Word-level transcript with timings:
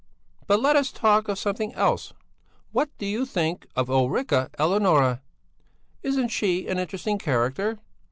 But 0.47 0.59
let 0.59 0.75
us 0.75 0.91
talk 0.91 1.27
of 1.27 1.37
something 1.37 1.75
else! 1.75 2.11
What 2.71 2.89
do 2.97 3.05
you 3.05 3.23
think 3.23 3.67
of 3.75 3.87
Ulrica 3.87 4.49
Eleonora? 4.59 5.21
Isn't 6.01 6.29
she 6.29 6.67
an 6.67 6.79
interesting 6.79 7.19
character? 7.19 7.77